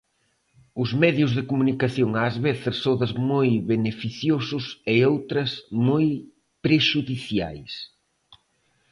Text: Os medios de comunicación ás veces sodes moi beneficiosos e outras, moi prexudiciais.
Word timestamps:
Os 0.81 0.89
medios 1.03 1.31
de 1.37 1.43
comunicación 1.51 2.09
ás 2.27 2.35
veces 2.47 2.75
sodes 2.83 3.11
moi 3.31 3.49
beneficiosos 3.73 4.65
e 4.93 4.95
outras, 5.13 5.49
moi 5.87 6.05
prexudiciais. 6.65 7.71